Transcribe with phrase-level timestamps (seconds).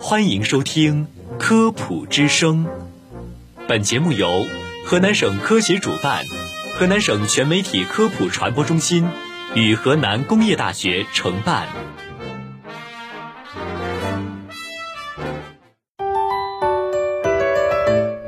[0.00, 1.06] 欢迎收听
[1.38, 2.64] 《科普之声》，
[3.66, 4.46] 本节目由
[4.86, 6.24] 河南省科协主办，
[6.74, 9.06] 河南省全媒体科普传播中心
[9.54, 11.68] 与河南工业大学承办。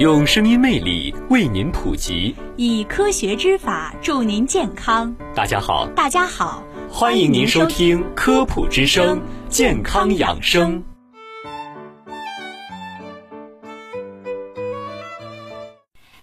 [0.00, 5.14] 用声音魅力为您普及，以科学之法助您健康。
[5.34, 9.18] 大家好，大家好，欢迎您收听《科普之声》
[9.48, 10.82] 健康养生。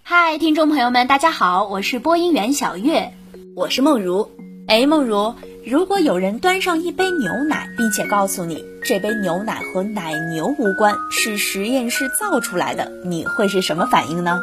[0.02, 3.12] 嗨，听众朋友们，大家好，我是播音员小月，
[3.54, 4.30] 我是梦如。
[4.66, 5.34] 哎，梦如，
[5.64, 14.42] 如果有人端上一杯牛奶，并且告诉你这杯牛奶和奶牛无关，是实验室造出来的，你会是什么反应呢？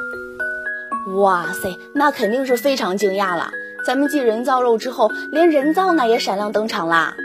[1.17, 3.51] 哇塞，那肯定是非常惊讶了。
[3.85, 7.15] 咱们继人造肉之后，连人造奶也闪亮登场啦。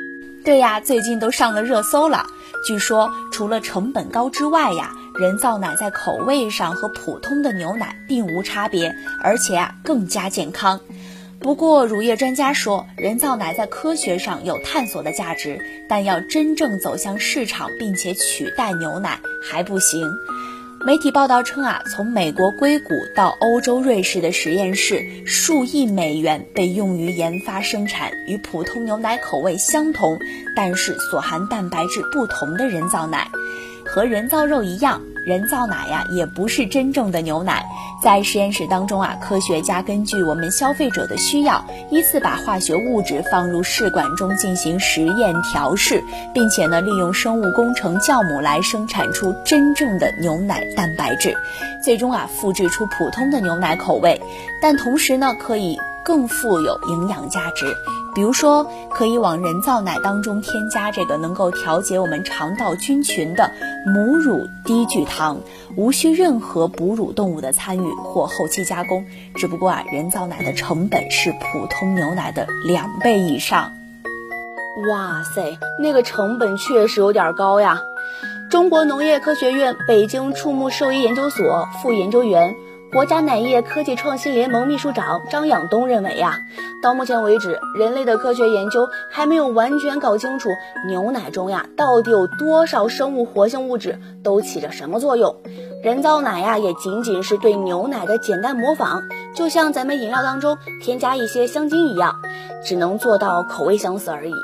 [0.45, 2.27] 对呀，最近都上了热搜了。
[2.67, 10.81] 据说除了成本高之外呀，人造奶在口味上和普通的牛奶并无差别，而且啊更加健康。
[11.41, 20.11] 不过，乳业专家说，人造奶在科学上有探索的价值，但要真正走向市场并且取代牛奶还不行。
[20.85, 30.19] 媒体报道称啊，从美国硅谷到欧洲瑞士的实验室，数亿美元被用于研发生产与普通牛奶口味相同，
[30.55, 33.29] 但是所含蛋白质不同的人造奶。
[33.89, 37.65] 和人造肉一样，人造奶呀也不是真正的牛奶。
[38.01, 51.37] 在实验室当中啊，科学家根据我们消费者的需要，依次把化学物质放入试管中进行实验调试，并且呢，利用生物工程酵母来生产出真正的牛奶蛋白质，
[51.83, 54.21] 最终啊，复制出普通的牛奶口味。
[54.63, 55.77] 但同时呢，可以
[56.09, 57.67] 更富有营养价值。
[58.15, 63.53] 比如说，可以往人造奶当中添加这个能够调节我们肠道菌群的
[63.95, 65.39] 母乳低聚糖，
[65.77, 69.05] 无需任何哺乳动物的参与或后期加工。
[69.35, 73.73] 只不过啊，人造奶的成本是普通牛奶的两倍以上。
[74.91, 77.83] 哇塞，那个成本确实有点高呀！
[78.51, 82.57] 中国农业科学院北京畜牧兽医研究所副研究员。
[82.91, 86.39] 国家奶业科技创新联盟秘书长张养东认为呀，
[86.83, 90.49] 到目前为止，人类的科学研究还没有完全搞清楚
[90.87, 95.37] 牛奶中呀到底有多少生物活性物质，都起着什么作用。
[95.83, 99.03] 人造奶呀也仅仅是对牛奶的简单模仿，
[99.35, 102.15] 就像咱们饮料当中添加一些香精一样，
[102.65, 104.35] 只能做到口味相似而已。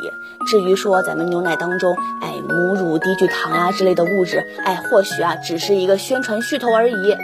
[0.47, 7.17] 至于说咱们牛奶当中，哎，母乳低聚糖呀之类的物质，哎，或许啊只是一个宣传噱头而已。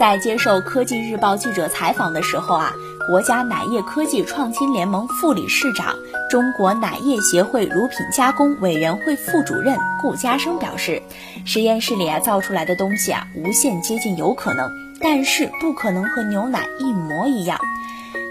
[0.00, 2.72] 在接受科技日报记者采访的时候啊，
[3.06, 5.94] 国家奶业科技创新联盟副理事长、
[6.30, 11.02] 中国奶业协会乳品加工委员会副主任顾家生表示，
[11.44, 14.70] 实验室里啊造出来的东西啊无限接近有可能，
[15.02, 17.60] 但是不可能和牛奶一模一样。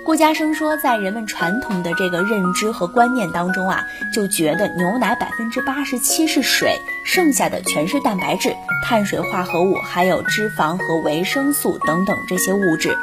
[0.05, 3.83] 顾家生说，在人们传统的这个认知和观念当中啊，
[4.13, 12.97] 就觉得牛奶百分之八十七是水，剩下的全是蛋白质、碳水化合物，还有脂肪和维生素等等这些物质。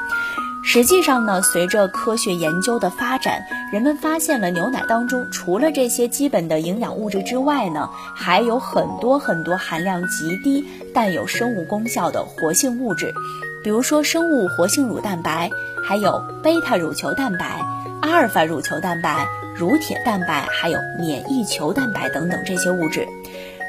[0.65, 13.15] 实际上呢，随着科学研究的发展，人们发现了牛奶当中除了这些基本的营养物质之外呢，还有很多很多含量极低但有生物功效的活性物质，
[13.67, 15.51] 比如说生物活性乳蛋白。
[15.83, 17.65] 还有贝塔乳球蛋白、
[18.01, 23.09] 阿尔法乳球蛋白、乳铁蛋白，还有免疫球蛋白等等这些物质。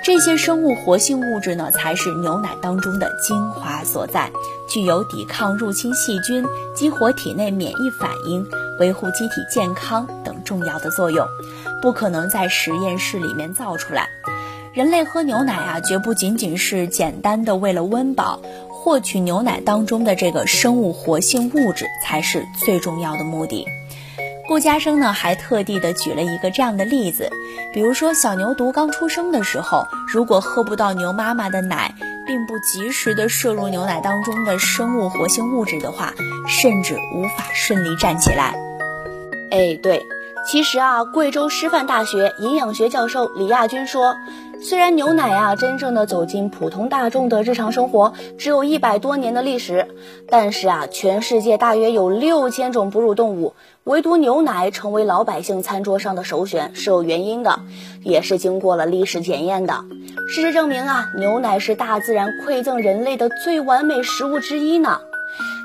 [0.04, 4.32] 这些生物活性物质呢，才是牛奶当中的精华所在，
[4.70, 8.46] 具有抵抗入侵细菌、激活体内免疫反应、
[8.80, 11.28] 维护机体健康等重要的作用，
[11.82, 14.08] 不可能在实验室里面造出来。
[14.74, 18.40] 人类喝牛奶啊，绝不仅仅是简单的为了温饱。
[18.88, 23.68] 获取牛奶当中的这个生物活性物质才是最重要的目的。
[24.48, 27.30] 顾家生呢还特地的举了一个这样的例子，
[27.74, 31.94] 比如说小牛犊刚出生的时候，如果喝不到牛妈妈的奶，
[32.26, 36.14] 并不及时的摄入牛奶当中的生物活性物质的话，
[36.48, 38.56] 甚至无法顺利站起来。
[39.52, 40.02] 哎，对，
[40.48, 44.16] 其实啊，贵州师范大学营养学教授李亚军说。
[44.60, 49.88] 虽然牛奶啊，真正的走进普通大众的日常生活，只有一百多年的历史，
[50.30, 57.60] 但是啊，全世界大约有六千种哺乳动物，唯独牛奶成为老百姓餐桌上的首选，是有原因的，
[58.04, 59.86] 也是经过了历史检验的。
[60.28, 65.00] 事实证明啊，牛奶是大自然馈赠人类的最完美食物之一呢。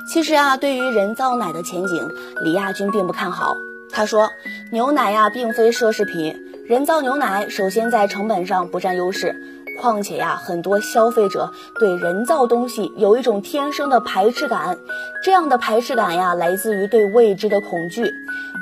[0.07, 2.09] 其实啊，对于人造奶的前景，
[2.43, 3.57] 李亚军并不看好。
[3.91, 4.29] 他说，
[4.71, 6.39] 牛奶呀，并非奢侈品。
[6.65, 9.35] 人造牛奶首先在成本上不占优势，
[9.81, 14.77] 况且呀，很多消费者对人造东西有一种天生的排斥感，
[15.25, 18.09] 这样的排斥感呀，来自于对未知的恐惧。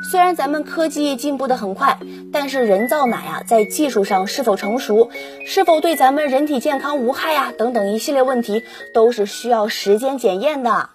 [0.10, 2.00] 虽然咱们科技进步的很快，
[2.34, 5.12] 但是人造奶呀，在技术上是否成熟，
[5.46, 8.64] 是否对咱们人体健康无害呀，等等一系列问题，
[8.96, 10.90] 都是需要时间检验的。